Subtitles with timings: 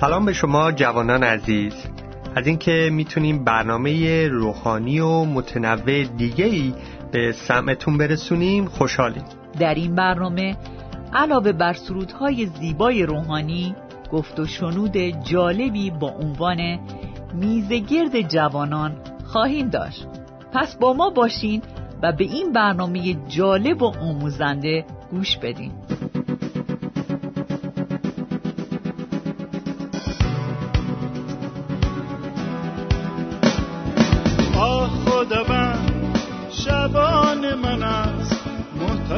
[0.00, 1.72] سلام به شما جوانان عزیز.
[2.36, 6.74] از اینکه می‌تونیم برنامه روحانی و متنوع دیگه ای
[7.12, 9.24] به سمعتون برسونیم خوشحالیم.
[9.58, 10.56] در این برنامه
[11.12, 13.74] علاوه بر سرودهای زیبای روحانی
[14.12, 16.78] گفت و شنود جالبی با عنوان
[17.34, 20.06] میزگرد جوانان خواهیم داشت.
[20.52, 21.62] پس با ما باشین
[22.02, 25.72] و به این برنامه جالب و آموزنده گوش بدین.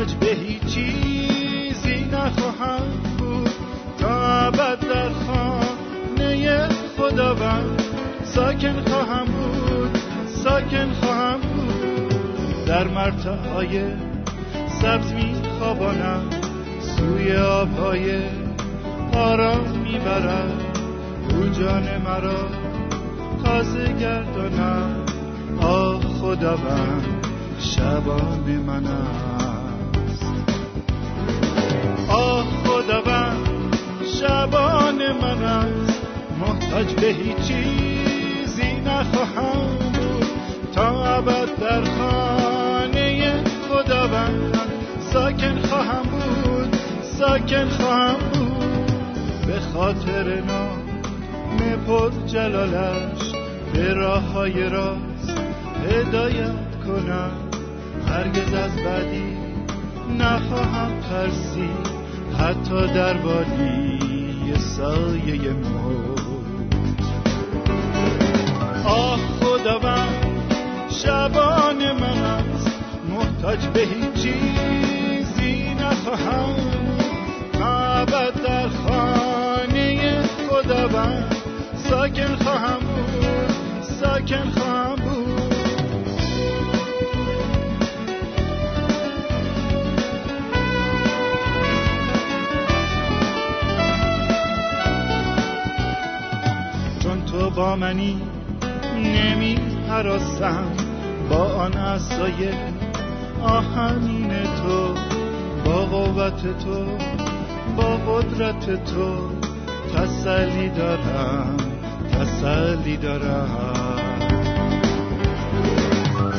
[0.03, 2.83] محتاج به هیچ چیزی نخواهم
[3.19, 3.51] بود.
[3.99, 7.83] تا ابد در خانه خداوند
[8.25, 12.65] ساکن خواهم بود ساکن خواهم بود.
[12.67, 13.85] در مرتعای
[14.69, 16.23] سبز می خوابانم
[16.81, 18.21] سوی آبهای
[19.15, 20.63] آرام می‌برد
[21.31, 22.49] او جان مرا
[23.45, 25.05] تازه گردانم.
[25.61, 27.27] آه خداوند
[27.59, 28.87] شبان من
[34.23, 36.01] شبان من است.
[36.41, 40.27] محتاج به هیچ چیزی نخواهم بود.
[40.73, 43.33] تا ابد در خانه
[43.69, 44.59] خداوند
[45.13, 46.77] ساکن خواهم بود.
[47.03, 48.93] ساکن خواهم بود.
[49.47, 50.83] به خاطر نام
[51.87, 53.33] پر جلالش
[53.73, 55.41] به راه های راست
[55.89, 57.31] هدایت کنم.
[58.09, 59.37] هرگز از بدی
[60.19, 61.69] نخواهم ترسی
[62.39, 64.02] حتی در وادی
[64.59, 66.23] سایه موت
[68.85, 70.55] آه خداوند
[70.91, 72.71] شبان من است.
[73.09, 76.55] محتاج به هیچ چیزی نخواهم.
[77.63, 81.37] ابد در خانه خداوند.
[81.91, 85.02] ساکن خواهم بود ساکن خواهم
[97.57, 98.21] با منی
[98.97, 99.57] نمی
[99.89, 100.73] حراسم
[101.31, 102.49] با آن اصای
[103.43, 104.95] آهنین تو
[105.65, 106.85] با قوت تو
[107.77, 109.31] با قدرت تو
[109.95, 111.57] تسلی دارم
[112.13, 113.99] تسلی دارم.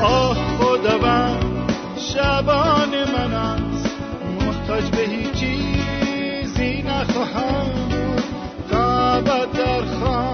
[0.01, 3.95] آه خداوند شبان من است.
[4.41, 8.23] محتاج به هیچ چیزی نخواهم بود.
[8.71, 10.32] تا در خانه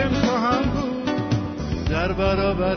[0.00, 1.84] ساکن خواهم بود.
[1.90, 2.76] در برابر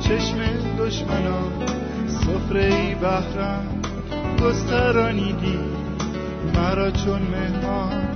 [0.00, 0.38] چشم
[0.78, 1.52] دشمنان
[2.06, 3.82] سفره ای بهرم
[4.42, 5.58] گسترانیدی.
[6.54, 8.08] مرا چون مهمان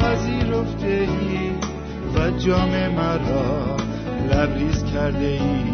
[0.00, 1.50] پذیرفته ای
[2.16, 3.76] و جام مرا
[4.30, 5.64] لبریز کرده ای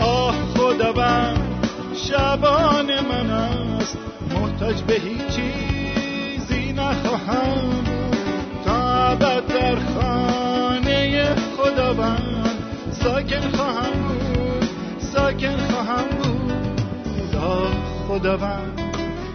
[0.00, 3.98] آه خداوند شبان من است.
[4.34, 5.69] محتاج به هیچ
[13.02, 14.68] ساکن خواهم بود
[14.98, 17.36] ساکن خواهم بود.
[17.36, 17.72] آه
[18.08, 18.80] خداوند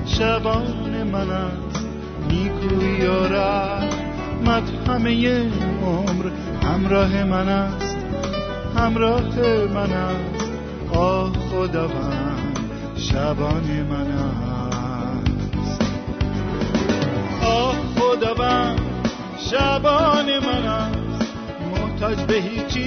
[0.05, 1.85] شبان من است
[2.29, 5.41] نیکویی و رحمت همه
[5.85, 6.31] عمر
[6.63, 7.97] همراه من است
[8.75, 9.37] همراه
[9.73, 10.49] من است.
[10.93, 12.59] آه خداوند
[12.95, 15.81] شبان من است.
[17.45, 18.79] آه خداوند
[19.37, 20.95] شبان من است.
[21.71, 22.77] محتاج به هیچ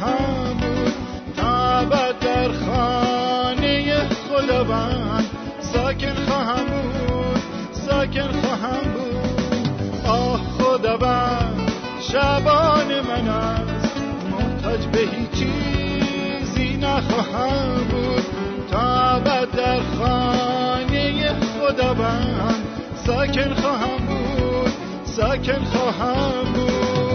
[0.00, 0.92] بود
[1.36, 5.24] تا در خانه خداوند
[5.60, 7.42] ساکن خواهم بود
[7.72, 9.68] ساکن خواهم بود
[10.06, 13.96] آه خداوند شبان من است
[14.30, 18.24] محتاج به هیچ چیزی نخواهم بود
[18.70, 22.64] تا در خانه خداوند
[23.06, 24.72] ساکن خواهم بود
[25.04, 27.07] ساکن خواهم بود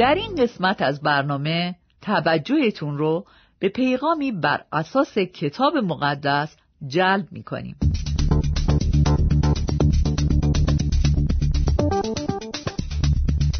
[0.00, 3.26] در این قسمت از برنامه توجهتون رو
[3.58, 6.56] به پیغامی بر اساس کتاب مقدس
[6.86, 7.76] جلب می کنیم.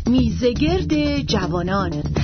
[0.07, 2.20] میزگرد جوانان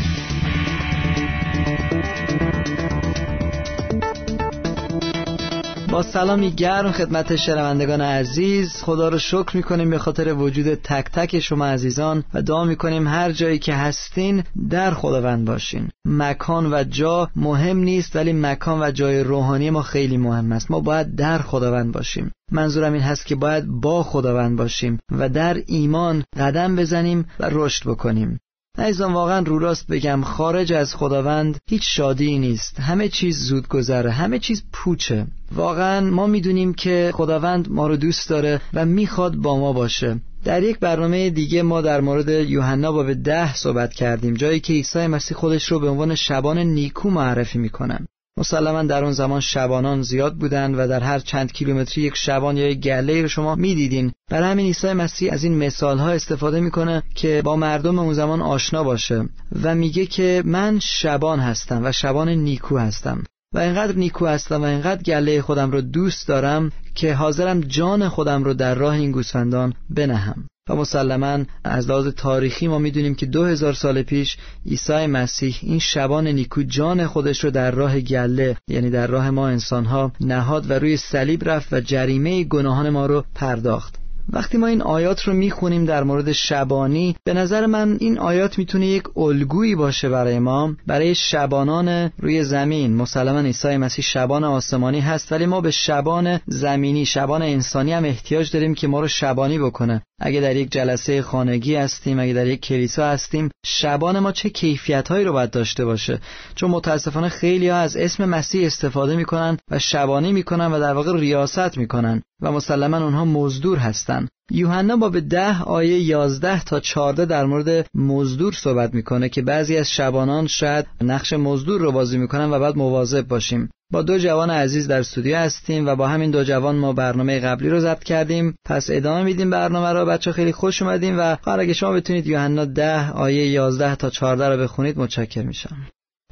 [6.03, 8.83] سلامی گرم خدمت شنوندگان عزیز.
[8.83, 13.33] خدا رو شکر می‌کنیم به خاطر وجود تک تک شما عزیزان و دعا می‌کنیم هر
[13.33, 15.89] جایی که هستین در خداوند باشین.
[16.05, 20.71] مکان و جا مهم نیست ولی مکان و جای روحانی ما خیلی مهم است.
[20.71, 22.33] ما باید در خداوند باشیم.
[22.53, 27.91] منظورم این هست که باید با خداوند باشیم و در ایمان قدم بزنیم و رشد
[27.91, 28.41] بکنیم.
[28.79, 32.81] عزیزان واقعا رو راست بگم خارج از خداوند هیچ شادی نیست.
[32.81, 35.27] همه چیز زود گذره همه چیز پوچه.
[35.55, 40.17] واقعا ما می‌دونیم که خداوند ما رو دوست داره و می‌خواد با ما باشه.
[40.45, 45.07] در یک برنامه دیگه ما در مورد یوحنا باب ده صحبت کردیم جایی که عیسی
[45.07, 48.07] مسیح خودش رو به عنوان شبان نیکو معرفی می‌کنن
[48.39, 52.69] مسلما در اون زمان شبانان زیاد بودند و در هر چند کیلومتری یک شبان یا
[52.69, 54.13] یک گله رو شما می‌دیدین.
[54.31, 58.43] برای همین عیسی مسیح از این مثال ها استفاده می‌کنه که با مردم اون زمان
[58.43, 59.29] آشنا باشه
[59.63, 63.25] و میگه که من شبان هستم و شبان نیکو هستم
[63.55, 68.45] و اینقدر نیکو هستم و اینقدر گله خودم رو دوست دارم که حاضرم جان خودم
[68.45, 70.49] رو در راه این گوسفندان بنهم.
[70.71, 74.37] و مسلما از لحاظ تاریخی ما می‌دونیم که دو هزار سال پیش
[74.67, 79.49] عیسی مسیح این شبان نیکو جان خودش رو در راه گله یعنی در راه ما
[79.49, 83.95] انسانها نهاد و روی صلیب رفت و جریمه گناهان ما رو پرداخت.
[84.33, 88.87] وقتی ما این آیات رو می‌خونیم در مورد شبانی به نظر من این آیات می‌تونه
[88.87, 92.97] یک الگویی باشه برای ما برای شبانان روی زمین.
[92.97, 98.53] مسلما عیسی مسیح شبان آسمانی هست ولی ما به شبان زمینی شبان انسانی هم احتیاج
[98.53, 100.03] داریم که ما رو شبانی بکنه.
[100.21, 105.09] اگه در یک جلسه خانگی هستیم اگه در یک کلیسا هستیم شبان ما چه کیفیت
[105.09, 106.21] هایی رو باید داشته باشه؟
[106.55, 111.21] چون متاسفانه خیلی ها از اسم مسیح استفاده می‌کنن و شبانی می‌کنن و در واقع
[111.21, 114.29] ریاست می‌کنن و مسلما اونها مزدور هستن.
[114.51, 119.77] یوحنا با به ده آیه یازده تا چارده در مورد مزدور صحبت می‌کنه که بعضی
[119.77, 123.71] از شبانان شاید نقش مزدور رو بازی می‌کنن و باید مواظب باشیم.
[123.93, 127.69] با دو جوان عزیز در استودیو هستیم و با همین دو جوان ما برنامه قبلی
[127.69, 128.55] رو ضبط کردیم.
[128.65, 130.07] پس ادامه میدیم برنامه رو.
[130.07, 134.63] بچه خیلی خوش اومدیم و اگه شما بتونید یوحنا ده آیه یازده تا چارده رو
[134.63, 135.77] بخونید متشکر میشم.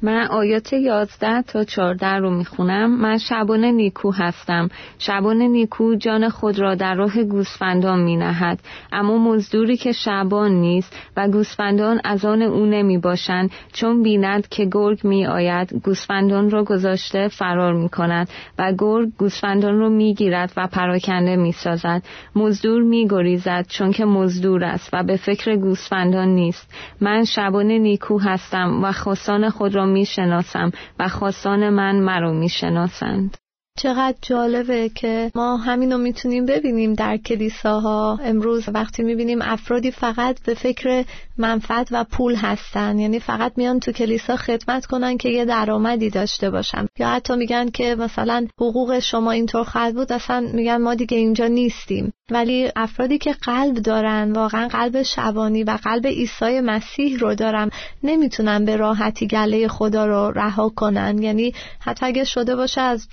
[0.05, 3.01] من آیات 11 تا 14 رو می‌خونم.
[3.01, 4.69] من شبان نیکو هستم.
[4.99, 8.59] شبان نیکو جان خود را در راه گوسفندان مینهد.
[8.91, 14.67] اما مزدوری که شبان نیست و گوسفندان از آن او نمی باشند چون بیند که
[14.71, 18.29] گرگ می آید گوسفندان را گذاشته فرار می کند
[18.59, 22.03] و گرگ گوسفندان را می گیرد و پراکنده می سازد
[22.35, 26.73] مزدور می گریزد چون که مزدور است و به فکر گوسفندان نیست.
[27.01, 33.37] من شبان نیکو هستم و خواستان خود را می‌شناسم و خواستان من مرا می‌شناسند.
[33.77, 38.19] چقدر جالبه که ما همینو می‌تونیم ببینیم در کلیساها.
[38.23, 41.05] امروز وقتی می‌بینیم افرادی فقط به فکر
[41.37, 46.49] منفعت و پول هستن یعنی فقط میان تو کلیسا خدمت کنن که یه درآمدی داشته
[46.49, 46.87] باشن.
[46.99, 51.47] یا حتی میگن که مثلا حقوق شما اینطور خواهد بود اصلا میگن ما دیگه اینجا
[51.47, 52.13] نیستیم.
[52.31, 57.69] ولی افرادی که قلب دارن واقعا قلب شبانی و قلب عیسی مسیح رو دارن
[58.03, 61.23] نمی‌تونن به راحتی گله خدا رو رها کنن.
[61.23, 63.07] یعنی حتی اگه شده باشه از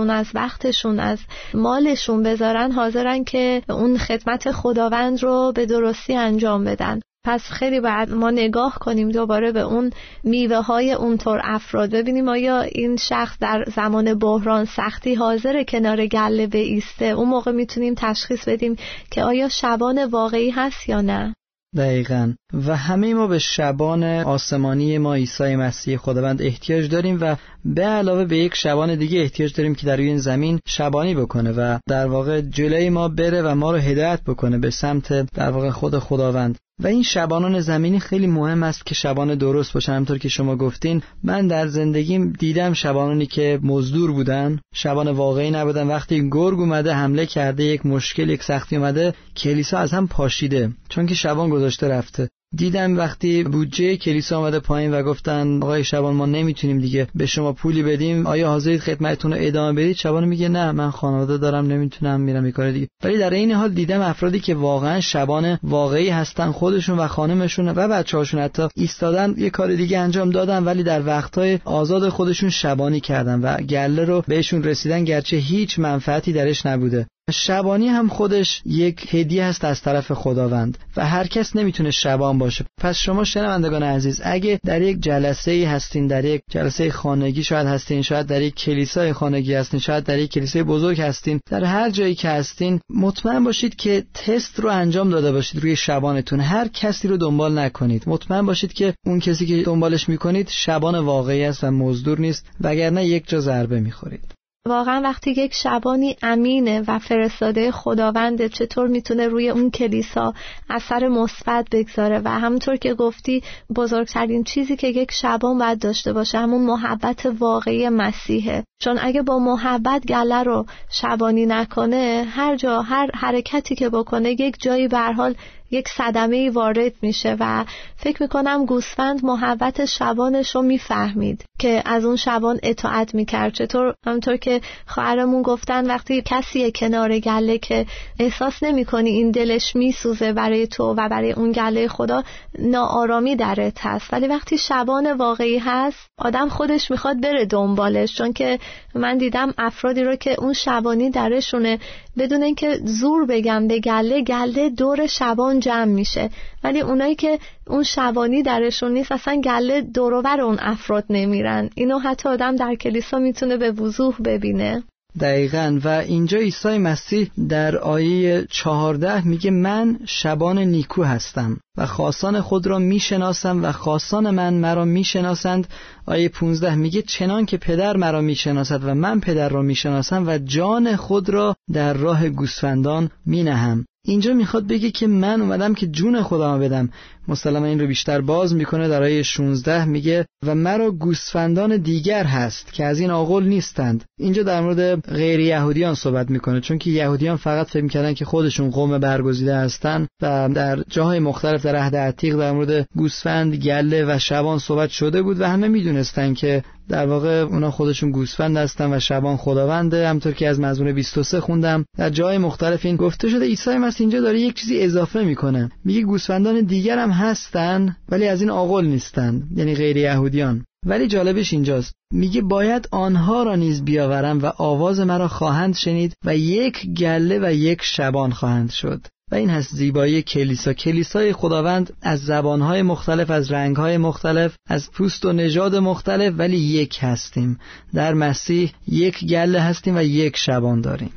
[0.00, 1.18] جونشون از وقتشون از
[1.54, 7.00] مالشون بذارن حاضرن که اون خدمت خداوند رو به درستی انجام بدن.
[7.24, 9.90] پس خیلی باید ما نگاه کنیم دوباره به اون
[10.24, 11.90] میوه های اونطور افراد.
[11.90, 17.94] ببینیم آیا این شخص در زمان بحران سختی حاضر کنار گله ایسته اون موقع می‌تونیم
[17.96, 18.76] تشخیص بدیم
[19.10, 21.34] که آیا شبان واقعی هست یا نه.
[21.76, 22.34] دقیقا.
[22.66, 28.24] و همه ما به شبان آسمانی ما عیسی مسیح خداوند احتیاج داریم و به علاوه
[28.24, 32.06] به یک شبان دیگه احتیاج داریم که در روی این زمین شبانی بکنه و در
[32.06, 36.58] واقع جلوی ما بره و ما رو هدایت بکنه به سمت در واقع خود خداوند.
[36.82, 41.02] و این شبانان زمینی خیلی مهم است که شبان درست باشن همطور که شما گفتین
[41.22, 45.86] من در زندگیم دیدم شبانانی که مزدور بودن شبان واقعی نبودن.
[45.86, 51.06] وقتی گرگ اومده حمله کرده یک مشکل یک سختی اومده کلیسا از هم پاشیده چون
[51.06, 52.28] که شبان گذاشته رفته.
[52.56, 57.52] دیدم وقتی بودجه کلیسا آمده پایین و گفتن آقای شبان ما نمی‌تونیم دیگه به شما
[57.52, 62.20] پولی بدیم آیا حاضرید خدمتتون رو ادامه بدید؟ شبان میگه نه من خانواده دارم نمی‌تونم
[62.20, 62.88] میرم این کار دیگه.
[63.04, 67.88] ولی در این حال دیدم افرادی که واقعا شبان واقعی هستن خودشون و خانمشون و
[67.88, 73.40] بچه‌هاشون حتی ایستادن یه کار دیگه انجام دادن ولی در وقتهای آزاد خودشون شبانی کردن
[73.40, 77.06] و گله رو بهشون رسیدن گرچه هیچ منفعتی درش نبوده.
[77.30, 82.64] شبانی هم خودش یک هدیه است از طرف خداوند و هر کس نمی‌تونه شبان باشه.
[82.80, 87.66] پس شما شنوندگان عزیز اگه در یک جلسه ای هستین در یک جلسه خانگی شاید
[87.66, 91.90] هستین شاید در یک کلیسای خانگی هستین شاید در یک کلیسای بزرگ هستین در هر
[91.90, 96.40] جایی که هستین مطمئن باشید که تست رو انجام داده باشید روی شبانتون.
[96.40, 98.02] هر کسی رو دنبال نکنید.
[98.06, 103.06] مطمئن باشید که اون کسی که دنبالش می‌کنید شبان واقعی است و مزدور نیست وگرنه
[103.06, 104.39] یک جا ضربه می‌خورید.
[104.66, 110.34] واقعا وقتی یک شبانی امینه و فرستاده خداونده چطور می‌تونه روی اون کلیسا
[110.70, 113.42] اثر مثبت بگذاره؟ و همونطور که گفتی
[113.76, 118.64] بزرگترین چیزی که یک شبان باید داشته باشه همون محبت واقعی مسیحه.
[118.80, 124.56] چون اگه با محبت گله رو شبانی نکنه هر جا هر حرکتی که بکنه یک
[124.62, 125.34] جایی به حال
[125.70, 127.64] یک صدمه وارد میشه و
[127.96, 133.54] فکر می‌کنم گوسفند محبت شبانش رو می‌فهمید که از اون شبان اطاعت می‌کرد.
[133.54, 137.86] چطور؟ همونطور که خواهرمون گفتن وقتی کسی کنار گله که
[138.18, 142.22] احساس نمی‌کنی این دلش میسوزه برای تو و برای اون گله خدا
[142.58, 144.12] ناآرامی درت هست.
[144.12, 148.14] ولی وقتی شبان واقعی هست آدم خودش می‌خواد بره دنبالش.
[148.14, 148.58] چون که
[148.94, 151.78] من دیدم افرادی رو که اون شبانی درشونه
[152.18, 156.30] بدون اینکه زور بگم به گله گله دور شبان جمع میشه.
[156.64, 161.70] ولی اونایی که اون شبانی درشون نیست اصلا گله دورور اون افراد نمیرن.
[161.74, 164.82] اینو حتی آدم در کلیسا می‌تونه به وضوح ببینه.
[165.20, 165.78] دقیقا.
[165.84, 172.66] و اینجا عیسی مسیح در آیه چهارده میگه من شبان نیکو هستم و خاصان خود
[172.66, 175.66] را می‌شناسم و خاصان من مرا می‌شناسند.
[176.06, 180.96] آیه 15 میگه چنان که پدر مرا می‌شناسد و من پدر را می‌شناسم و جان
[180.96, 183.86] خود را در راه گوسفندان مینهم.
[184.04, 186.90] اینجا می‌خواد بگه که من اومدم که جون خودم بدم.
[187.30, 192.72] مسلما این رو بیشتر باز می‌کنه در آیه 16 میگه و مرا گوسفندان دیگر هست
[192.72, 194.04] که از این آقل نیستند.
[194.18, 198.70] اینجا در مورد غیر یهودیان صحبت می‌کنه چون که یهودیان فقط فکر می‌کردن که خودشون
[198.70, 204.18] قوم برگزیده هستن و در جاهای مختلف در عهد عتیق در مورد گوسفند گله و
[204.18, 209.00] شبان صحبت شده بود و همه می‌دونستن که در واقع اونا خودشون گوسفند هستن و
[209.00, 210.08] شبان خداونده.
[210.08, 214.20] همطور که از مزمور 23 خوندم در جای مختلف این گفته شده عیسی مسیح اینجا
[214.20, 215.70] داره یک چیزی اضافه می‌کنه.
[215.84, 220.64] میگه گوسفندان دیگر هم هستن ولی از این آقل نیستن یعنی غیر یهودیان.
[220.86, 221.92] ولی جالبش اینجاست.
[222.12, 227.52] میگه باید آنها را نیز بیاورم و آواز مرا خواهند شنید و یک گله و
[227.52, 229.06] یک شبان خواهند شد.
[229.32, 230.72] و این هست زیبایی کلیسا.
[230.72, 236.98] کلیسای خداوند از زبانهای مختلف از رنگهای مختلف از پوست و نژاد مختلف ولی یک
[237.00, 237.58] هستیم.
[237.94, 241.10] در مسیح یک گله هستیم و یک شبان داریم.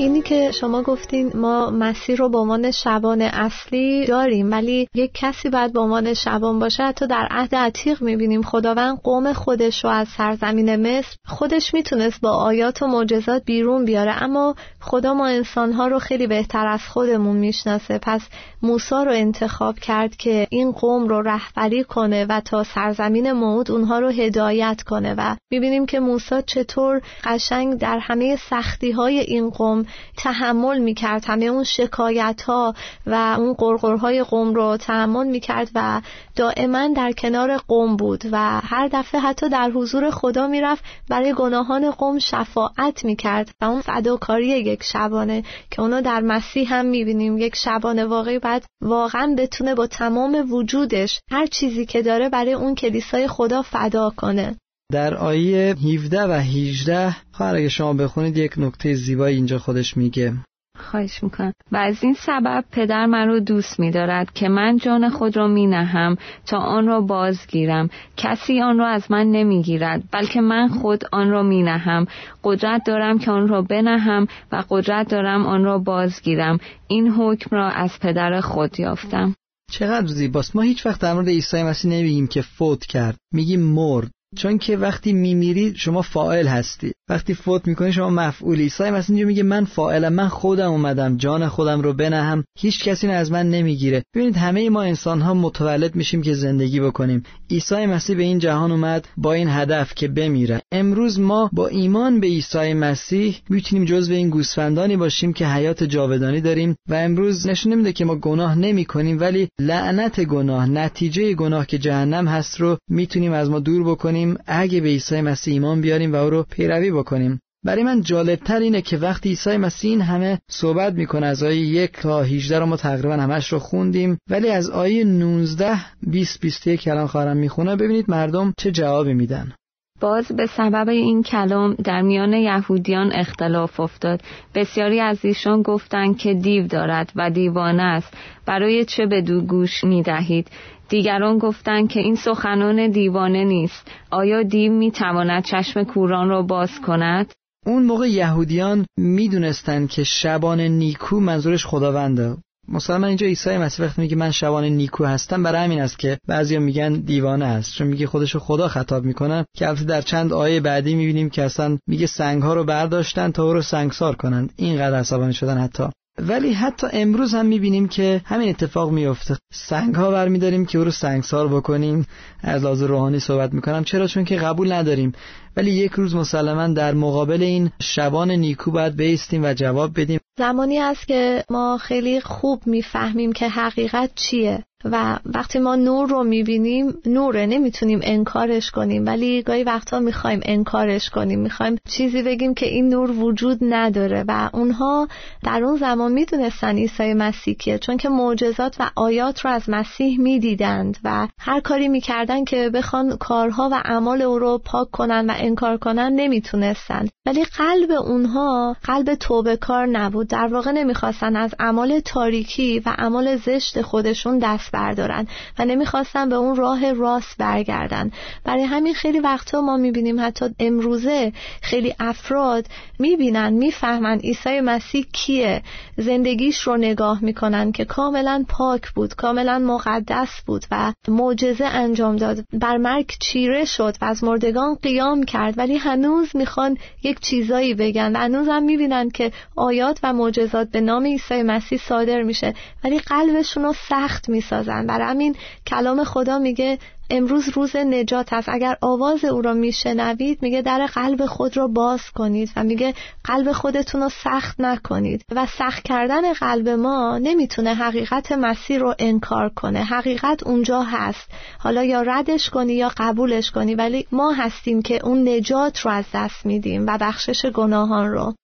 [0.00, 5.50] اینی که شما گفتین ما مسیر رو به عنوان شبان اصلی داریم ولی یک کسی
[5.50, 6.82] باید به عنوان شبان باشه.
[6.82, 12.30] حتی در عهد عتیق می‌بینیم خداوند قوم خودش رو از سرزمین مصر خودش می‌تونست با
[12.30, 14.22] آیات و معجزات بیرون بیاره.
[14.22, 17.98] اما خدا ما انسانها رو خیلی بهتر از خودمون می‌شناسه.
[18.02, 18.20] پس
[18.62, 23.98] موسی رو انتخاب کرد که این قوم رو رهبری کنه و تا سرزمین موعود اونها
[23.98, 25.14] رو هدایت کنه.
[25.18, 29.86] و می‌بینیم که موسی چطور قشنگ در همه سختی های این قوم
[30.16, 31.24] تحمل می‌کرد.
[31.26, 32.74] همه اون شکایت ها
[33.06, 36.00] و اون قرقرهای قوم رو تحمل می‌کرد و
[36.36, 41.90] دائما در کنار قوم بود و هر دفعه حتی در حضور خدا می‌رفت برای گناهان
[41.90, 43.50] قوم شفاعت می‌کرد.
[43.60, 47.38] و اون فداکاری یک شبانه که اونو در مسیح هم می‌بینیم.
[47.38, 52.74] یک شبانه واقعی بعد واقعا بتونه با تمام وجودش هر چیزی که داره برای اون
[52.74, 54.56] کلیسای خدا فدا کنه.
[54.90, 60.32] در آیه 17 و 18 خواهر اگه شما بخونید یک نکته زیبایی اینجا خودش میگه.
[60.78, 61.52] خواهش می‌کنم.
[61.72, 65.66] و از این سبب پدر من رو دوست میدارد که من جان خود را می
[65.66, 66.16] نهم
[66.46, 67.88] تا آن را بازگیرم.
[68.16, 72.06] کسی آن را از من نمی‌گیرد بلکه من خود آن را می نهم
[72.44, 76.58] قدرت دارم که آن را بنهم و قدرت دارم آن را بازگیرم.
[76.88, 79.34] این حکم را از پدر خود یافتم.
[79.70, 80.56] چقدر زیباست.
[80.56, 83.16] ما هیچ وقت در مورد عیسی مسیح نمیگیم که فوت کرد.
[83.32, 84.10] میگیم مرد.
[84.36, 86.92] چون که وقتی میمیرید شما فائل هستی.
[87.08, 88.62] وقتی فوت می‌کنی شما مفعولی.
[88.62, 92.44] عیسی مسیح اینجا میگه من فائلم من خودم اومدم جان خودم رو بنهم.
[92.58, 94.02] هیچ کسی از من نمی‌گیره.
[94.14, 97.22] ببینید همه ما انسان ها متولد میشیم که زندگی بکنیم.
[97.50, 100.62] عیسی مسیح به این جهان اومد با این هدف که بمیره.
[100.72, 106.40] امروز ما با ایمان به عیسی مسیح می‌تونیم جزو این گوسفندانی باشیم که حیات جاودانی
[106.40, 106.76] داریم.
[106.88, 111.78] و امروز نشون نمیده که ما گناه نمی کنیم ولی لعنت گناه نتیجه گناه که
[111.78, 114.19] جهنم هست رو می‌تونیم از ما دور بکنیم.
[114.46, 117.40] اگه به عیسی مسیح ایمان بیاریم و او رو پیروی بکنیم.
[117.64, 121.92] برای من جالبتر اینه که وقتی عیسی مسیح این همه صحبت می‌کنه از آیه یک
[121.92, 127.06] تا 18 رو ما تقریبا همش رو خوندیم ولی از آیه 19 20 21 کلام
[127.06, 129.52] خواهرم می‌خونه ببینید مردم چه جوابی میدن.
[130.00, 134.20] باز به سبب این کلام در میان یهودیان اختلاف افتاد.
[134.54, 138.14] بسیاری از ایشان گفتند که دیو دارد و دیوانه است.
[138.46, 140.48] برای چه به دو گوش می دهید
[140.88, 143.90] دیگران گفتند که این سخنان دیوانه نیست.
[144.10, 147.32] آیا دیو می تواند چشم کوران را باز کند؟
[147.66, 152.36] اون موقع یهودیان می‌دونستند که شبان نیکو منظورش خداونده.
[152.70, 156.60] مثلا اینجا عیسی مسیح وقتی میگه من شبان نیکو هستم برای همین است که بعضیا
[156.60, 157.74] میگن دیوانه است.
[157.74, 161.78] چون میگه خودشو خدا خطاب می‌کنه که البته در چند آیه بعدی می‌بینیم که اصلا
[161.86, 165.84] میگه سنگ ها رو برداشتن تا او رو سنگسار کنند اینقدر عصبانی شدن حتی.
[166.18, 170.90] ولی حتی امروز هم می‌بینیم که همین اتفاق میفته سنگ ها برمیداریم که او رو
[170.90, 172.06] سنگسار بکنیم.
[172.42, 173.84] از لحاظ روحانی صحبت می‌کنم.
[173.84, 175.12] چرا؟ چون که قبول نداریم.
[175.56, 180.20] ولی یک روز مسلما در مقابل این شبان نیکو باید بیستیم و جواب بدیم.
[180.38, 186.24] زمانی است که ما خیلی خوب می‌فهمیم که حقیقت چیه و وقتی ما نور رو
[186.24, 192.66] می‌بینیم نوره نمی‌تونیم انکارش کنیم ولی گاهی وقتا می‌خوایم انکارش کنیم می‌خوایم چیزی بگیم که
[192.66, 195.08] این نور وجود نداره و اونها
[195.44, 200.20] در اون زمان می‌دونستن عیسی مسیح کیه چون که معجزات و آیات رو از مسیح
[200.20, 205.32] می‌دیدند و هر کاری می‌کردن که بخوان کارها و اعمال او رو پاک کنن و
[205.40, 207.06] انکار کنن نمی‌تونستن.
[207.26, 210.28] ولی قلب اونها قلب توبه کار نبود.
[210.28, 215.26] در واقع نمی‌خواستن از اعمال تاریکی و اعمال زشت خودشون دست بردارن
[215.58, 218.10] و نمی‌خواستن به اون راه راست برگردن.
[218.44, 221.32] برای همین خیلی وقتا ما می‌بینیم حتی امروزه
[221.62, 222.66] خیلی افراد
[222.98, 225.62] می‌بینن می‌فهمن عیسی مسیح کیه.
[225.96, 232.44] زندگیش رو نگاه می‌کنن که کاملا پاک بود کاملا مقدس بود و معجزه انجام داد.
[232.52, 238.16] بر مرگ چیره شد و از مردگان قیام کرد ولی هنوز می‌خوان یک چیزایی بگن.
[238.16, 242.98] و هنوز هم می‌بینن که آیات و معجزات به نام عیسی مسیح صادر میشه ولی
[242.98, 244.86] قلبشون رو سخت می‌سازن.
[244.86, 246.78] برای همین کلام خدا میگه
[247.10, 252.00] امروز روز نجات است اگر آواز او را میشنوید میگه در قلب خود را باز
[252.14, 255.24] کنید و میگه قلب خودتون رو سخت نکنید.
[255.32, 259.84] و سخت کردن قلب ما نمی‌تونه حقیقت مسیح رو انکار کنه.
[259.84, 261.28] حقیقت اونجا هست.
[261.58, 266.04] حالا یا ردش کنی یا قبولش کنی ولی ما هستیم که اون نجات رو از
[266.14, 268.34] دست میدیم و بخشش گناهان رو.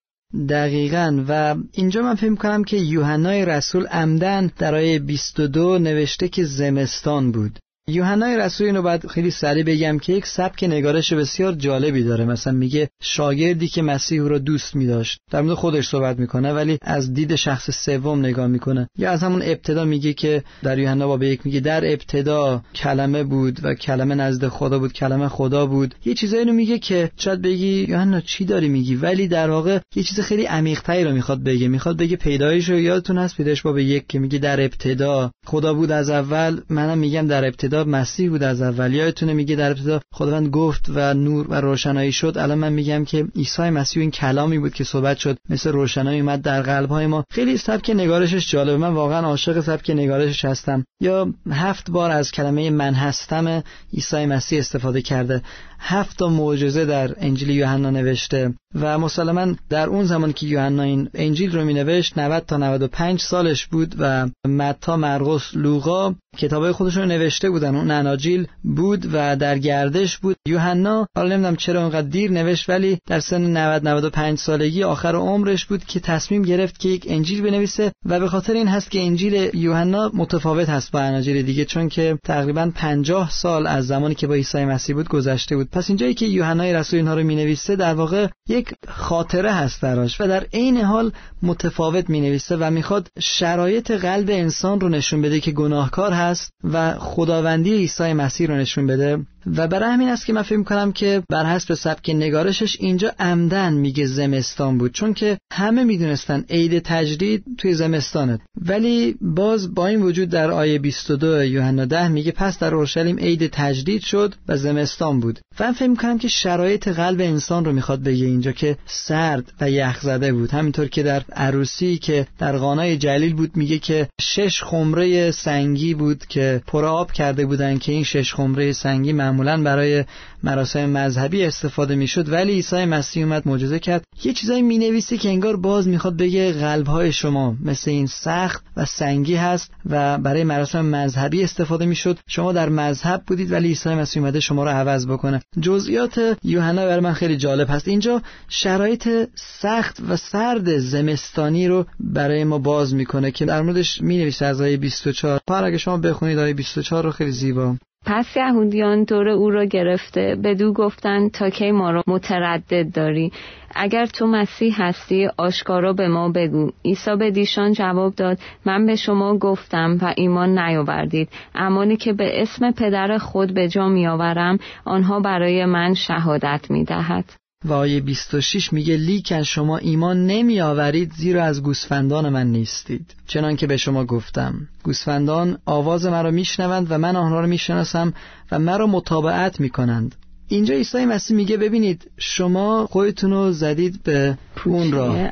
[0.48, 1.24] دقیقا.
[1.28, 7.32] و اینجا من فکر کنم که یوحنای رسول عمدن در آیه 22 نوشته که زمستان
[7.32, 7.58] بود.
[7.90, 12.24] یوحنای رسول اینو باید خیلی سریع بگم که یک سبک نگارش بسیار جالبی داره.
[12.24, 15.18] مثلا میگه شاگردی که مسیح رو دوست میداشت.
[15.30, 18.88] در مورد خودش صحبت می‌کنه ولی از دید شخص سوم نگاه می‌کنه.
[18.98, 23.60] یا از همون ابتدا میگه که در یوحنا باب یک میگه در ابتدا کلمه بود
[23.62, 25.94] و کلمه نزد خدا بود کلمه خدا بود.
[26.04, 30.02] یه چیزایی رو میگه که شاید بگی یوحنا چی داری میگی؟ ولی در واقع یه
[30.02, 31.68] چیز خیلی عمیق‌تری رو می‌خواد بگه.
[31.68, 35.90] می‌خواد بگه پیدایش رو یادتون هست پیدایش باب یک که میگه در ابتدا خدا بود
[35.90, 36.60] از اول.
[36.70, 38.92] منم میگم در ابتدا مسیح بود از اول.
[38.94, 42.38] یادتونه میگه در ابتدا خداوند گفت و نور و روشنایی شد.
[42.38, 45.38] الان من میگم که عیسی مسیح این کلامی بود که صحبت شد.
[45.50, 47.24] مثل روشنایی اومد در قلب های ما.
[47.30, 48.76] خیلی سبک نگارشش جالبه.
[48.76, 50.84] من واقعا عاشق سبک نگارشش هستم.
[51.00, 53.62] یا هفت بار از کلمه من هستم
[53.94, 55.42] عیسی مسیح استفاده کرده.
[55.78, 61.08] هفت تا معجزه در انجیل یوحنا نوشته و مسلما در اون زمان که یوحنا این
[61.14, 67.08] انجیل رو مینوشت 90 تا 95 سالش بود و متا مرقس لوقا کتابای خودشون رو
[67.08, 67.76] نوشته بودن.
[67.76, 70.36] اون اناجیل بود و در گردش بود.
[70.48, 75.66] یوحنا حالا نمی‌دونم چرا اونقدر دیر نوشت ولی در سن 90 95 سالگی آخر عمرش
[75.66, 79.50] بود که تصمیم گرفت که یک انجیل بنویسه و به خاطر این هست که انجیل
[79.54, 84.34] یوحنا متفاوت هست با اناجیل دیگه چون که تقریبا 50 سال از زمانی که با
[84.34, 85.68] عیسی مسیح بود گذشته بود.
[85.76, 90.26] پس اینجایی که یوحنای رسول اینها رو می‌نویسه در واقع یک خاطره هست براش و
[90.26, 91.12] در عین حال
[91.42, 97.74] متفاوت می‌نویسه و می‌خواد شرایط قلب انسان رو نشون بده که گناهکار هست و خداوندی
[97.74, 99.18] عیسی مسیح رو نشون بده.
[99.46, 103.74] و برای همین است که من فکر کنم که بر حسب سبک نگارشش اینجا عمدن
[103.74, 108.38] میگه زمستان بود چون که همه می‌دونستن عید تجدید توی زمستانه.
[108.66, 113.46] ولی باز با این وجود در آیه 22 یوحنا 10 میگه پس در اورشلیم عید
[113.46, 115.40] تجدید شد و زمستان بود.
[115.60, 119.70] و من فکر کنم که شرایط قلب انسان رو می‌خواد بگه اینجا که سرد و
[119.70, 120.50] یخ زده بود.
[120.50, 126.26] همینطور که در عروسی که در قانای جلیل بود میگه که شش خمره سنگی بود
[126.26, 130.04] که پر آب کرده بودن که این شش خمره سنگی معمولا برای
[130.42, 134.04] مراسم مذهبی استفاده می‌شد ولی عیسی مسیح اومد معجزه کرد.
[134.24, 139.34] یه چیزایی می‌نویسه که انگار باز می‌خواد بگه قلبهای شما مثل این سخت و سنگی
[139.34, 142.18] هست و برای مراسم مذهبی استفاده می‌شد.
[142.28, 145.40] شما در مذهب بودید ولی عیسی مسیح اومده شما رو عوض بکنه.
[145.60, 147.88] جزئیات یوحنا برای من خیلی جالب هست.
[147.88, 154.46] اینجا شرایط سخت و سرد زمستانی رو برای ما باز می‌کنه که در موردش می‌نویسه
[154.46, 157.76] از آیه 24 پر اگه شما بخونید آیه 24 رو خیلی زیبا.
[158.06, 163.32] پس یهودیان دور او را گرفته بدو گفتند تا کی ما را متردد داری؟
[163.74, 166.70] اگر تو مسیح هستی آشکارا به ما بگو.
[166.84, 171.28] عیسی به دیشان جواب داد من به شما گفتم و ایمان نیاوردید.
[171.54, 177.45] امانی که به اسم پدر خود به جا میآورم آنها برای من شهادت می‌دهد.
[177.64, 183.14] و آیه 26 میگه لیکن شما ایمان نمی آورید زیرا از گوسفندان من نیستید.
[183.26, 188.14] چنان که به شما گفتم گوسفندان آواز مرا میشنوند و من آنها را می‌شناسم
[188.52, 190.14] و مرا مطابعت می‌کنند.
[190.48, 195.16] اینجا عیسی مسیح میگه ببینید شما خودتون رو زدید به اون را.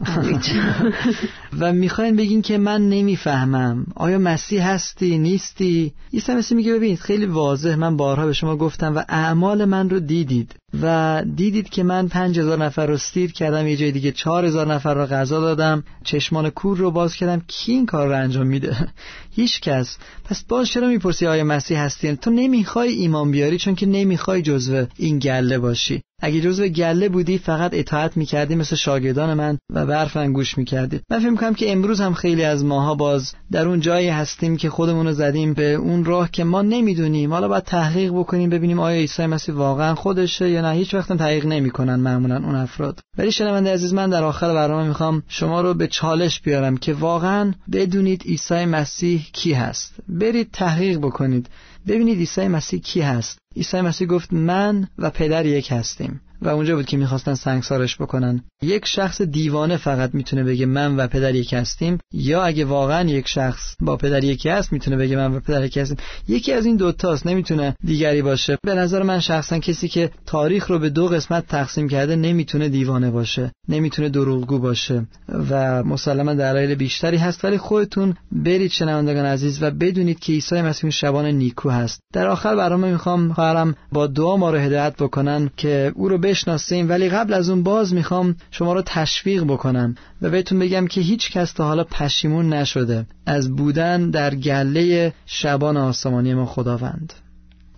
[1.60, 3.86] و می‌خواین بگین که من نمی‌فهمم.
[3.96, 7.74] آیا مسیح هستی؟ نیستی؟ عیسی مسیح میگه ببینید خیلی واضح.
[7.74, 10.54] من بارها به شما گفتم و اعمال من رو دیدید.
[10.82, 14.74] و دیدید که من پنج هزار نفر رو استیر کردم یه جای دیگه چهار هزار
[14.74, 15.84] نفر رو غذا دادم.
[16.04, 17.42] چشمان کور رو باز کردم.
[17.48, 18.76] کی این کار رو انجام میده؟
[19.36, 19.96] هیچ کس.
[20.24, 24.86] پس باز چرا می‌پرسی آیا مسیح هستی؟ تو نمی‌خوای ایمان بیاری چون که نمی‌خوای جزو
[24.96, 26.02] این گله باشی.
[26.22, 31.00] اگه جزو گله بودی فقط اطاعت می‌کردی مثل شاگردان من و برف من گوش می‌کردی.
[31.10, 34.70] من فکر می‌کنم که امروز هم خیلی از ماها باز در اون جایی هستیم که
[34.70, 37.32] خودمون رو زدیم به اون راه که ما نمی‌دونیم.
[37.32, 40.72] حالا باید تحقیق بکنیم ببینیم آیا عیسی مسیح واقعا خودشه یا نه.
[40.72, 43.00] هیچ وقت تحقیق نمی‌کنن معمولا اون افراد.
[43.18, 47.52] ولی شنونده عزیز من در آخر برنامه می‌خوام شما رو به چالش بیارم که واقعا
[47.72, 49.94] بدونید عیسی مسیح کی هست.
[50.08, 51.48] برید تحقیق بکنید.
[51.88, 53.38] ببینید عیسی مسیح کی هست.
[53.56, 56.20] عیسی مسیح گفت من و پدر یک هستیم.
[56.44, 58.44] و اونجا بود که می‌خواستن سنگسارش بکنن.
[58.62, 63.28] یک شخص دیوانه فقط می‌تونه بگه من و پدر یک هستیم یا اگه واقعا یک
[63.28, 65.96] شخص با پدر یکی هست می‌تونه بگه من و پدر یکی هستیم.
[66.28, 68.58] یکی از این دوتاست نمی‌تونه دیگری باشه.
[68.62, 73.10] به نظر من شخصا کسی که تاریخ رو به دو قسمت تقسیم کرده نمی‌تونه دیوانه
[73.10, 75.06] باشه نمی‌تونه دروغگو باشه
[75.50, 77.44] و مسلما دلایل بیشتری هست.
[77.44, 82.00] ولی خودتون برید شنوندگان عزیز و بدونید که عیسی مسیح شبان نیکو هست.
[82.12, 86.88] در آخر برنامه می‌خوام خواهرم با دعا ما رو هدایت بکنن که او رو بشناسیم
[86.88, 91.30] ولی قبل از اون باز می‌خوام شما رو تشویق بکنم و بهتون بگم که هیچ
[91.30, 93.06] کس تا حالا پشیمون نشده.
[93.26, 97.12] از بودن در گله شبان آسمانی ما خداوند.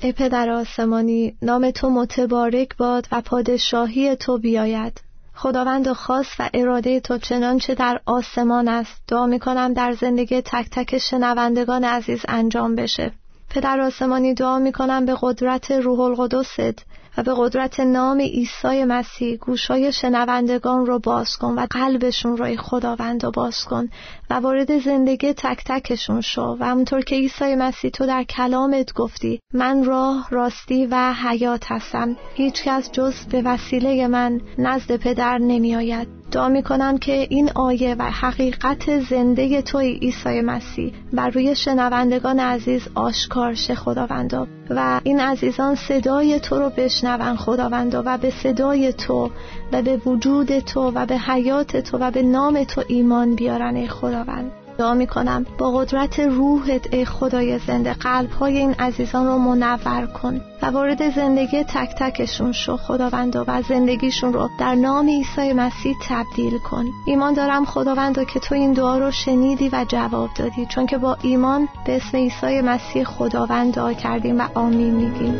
[0.01, 5.01] ای پدر آسمانی نام تو متبارک باد و پادشاهی تو بیاید.
[5.35, 9.03] خداوند خاص و اراده تو چنانچه در آسمان است.
[9.09, 13.13] دعا می‌کنم در زندگی تک تک شنوندگان عزیز انجام بشه.
[13.51, 16.85] پدر آسمانی دعا می‌کنم به قدرت روح القدست
[17.17, 23.25] و به قدرت نام عیسی مسیح گوشای شنوندگان رو باز کن و قلبشون رو خداوند
[23.25, 23.89] رو باز کن
[24.31, 29.41] و وارد زندگی تک تکشون شو و همونطور که عیسی مسیح تو در کلامت گفتی
[29.55, 32.17] من راه راستی و حیات هستم.
[32.35, 37.97] هیچکس جز به وسیله من نزد پدر نمی آید دعا می کنم که این آیه
[37.99, 45.21] و حقیقت زنده توی عیسی مسیح بر روی شنوندگان عزیز آشکار شه خداوندا و این
[45.21, 49.31] عزیزان صدای تو رو بشنون خداوندا و به صدای تو
[49.73, 53.89] و به وجود تو و به حیات تو و به نام تو ایمان بیارن ای
[53.89, 54.66] خداوند.
[54.79, 60.07] دعا می کنم با قدرت روحت ای خدای زنده قلب های این عزیزان رو منور
[60.07, 65.95] کن و وارد زندگی تک تکشون شو خداوند و زندگیشون رو در نام عیسی مسیح
[66.09, 66.85] تبدیل کن.
[67.07, 71.17] ایمان دارم خداوند که تو این دعا رو شنیدی و جواب دادی چون که با
[71.23, 75.35] ایمان به اسم عیسی مسیح خداوند دعا کردیم و آمین میگیم.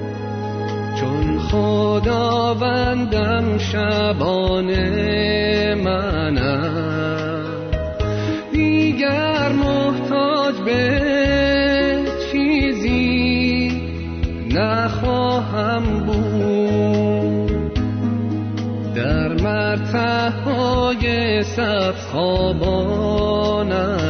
[1.01, 2.79] چون خداوندم
[3.59, 4.65] شبان
[5.75, 7.26] منم
[8.97, 13.71] دیگر محتاج به چیزی
[14.51, 17.75] نخواهم بود.
[18.95, 24.06] در مرتع های سبز خواباندم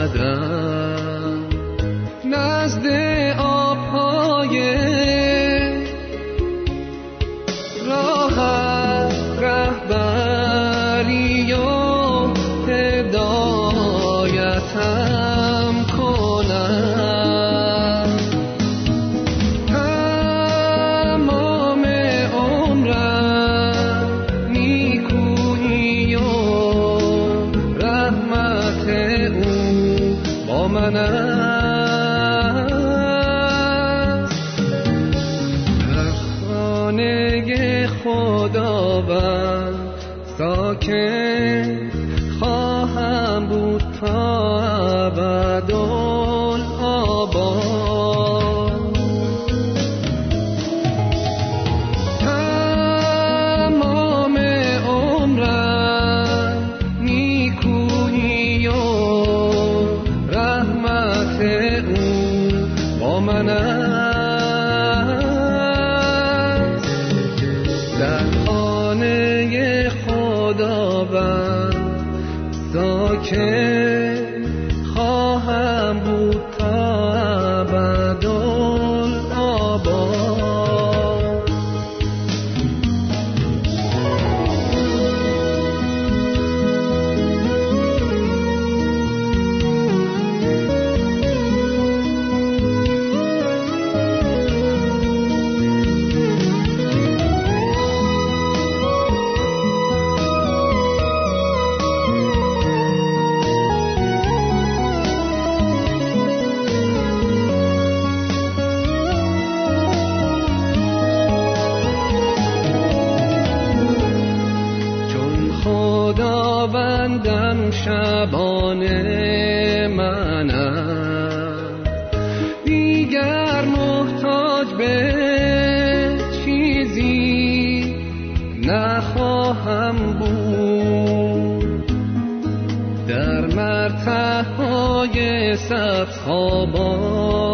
[135.71, 137.46] مرتهای سبز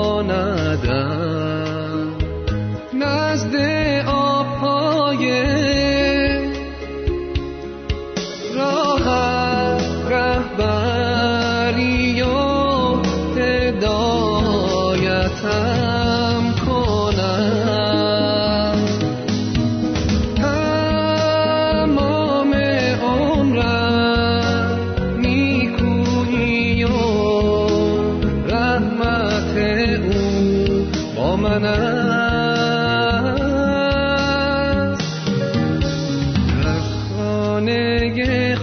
[38.11, 38.57] که